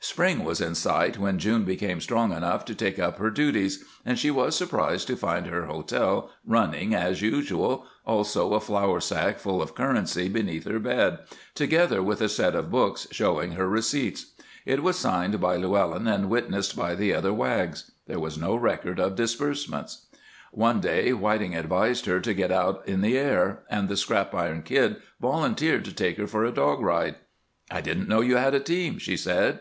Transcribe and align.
Spring 0.00 0.44
was 0.44 0.60
in 0.60 0.76
sight 0.76 1.18
when 1.18 1.40
June 1.40 1.64
became 1.64 2.00
strong 2.00 2.32
enough 2.32 2.64
to 2.64 2.72
take 2.72 3.00
up 3.00 3.18
her 3.18 3.30
duties, 3.30 3.84
and 4.06 4.16
she 4.16 4.30
was 4.30 4.54
surprised 4.54 5.08
to 5.08 5.16
find 5.16 5.46
her 5.48 5.66
hotel 5.66 6.30
running 6.46 6.94
as 6.94 7.20
usual, 7.20 7.84
also 8.06 8.54
a 8.54 8.60
flour 8.60 9.00
sack 9.00 9.40
full 9.40 9.60
of 9.60 9.74
currency 9.74 10.28
beneath 10.28 10.66
her 10.66 10.78
bed, 10.78 11.18
together 11.56 12.00
with 12.00 12.20
a 12.20 12.28
set 12.28 12.54
of 12.54 12.70
books 12.70 13.08
showing 13.10 13.52
her 13.52 13.68
receipts. 13.68 14.26
It 14.64 14.84
was 14.84 14.96
signed 14.96 15.40
by 15.40 15.56
Llewellyn 15.56 16.06
and 16.06 16.30
witnessed 16.30 16.76
by 16.76 16.94
the 16.94 17.12
other 17.12 17.32
Wags. 17.32 17.90
There 18.06 18.20
was 18.20 18.38
no 18.38 18.54
record 18.54 19.00
of 19.00 19.16
disbursements. 19.16 20.06
One 20.52 20.80
day 20.80 21.12
Whiting 21.12 21.56
advised 21.56 22.06
her 22.06 22.20
to 22.20 22.34
get 22.34 22.52
out 22.52 22.86
in 22.86 23.00
the 23.00 23.18
air, 23.18 23.64
and 23.68 23.88
the 23.88 23.96
Scrap 23.96 24.32
Iron 24.32 24.62
Kid 24.62 24.98
volunteered 25.20 25.84
to 25.86 25.92
take 25.92 26.18
her 26.18 26.28
for 26.28 26.44
a 26.44 26.52
dog 26.52 26.82
ride. 26.82 27.16
"I 27.68 27.80
didn't 27.80 28.08
know 28.08 28.20
you 28.20 28.36
had 28.36 28.54
a 28.54 28.60
team," 28.60 28.98
she 28.98 29.16
said. 29.16 29.58